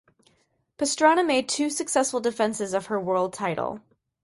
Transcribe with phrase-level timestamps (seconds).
[0.79, 3.81] Pastrana made two successful defenses of her world title.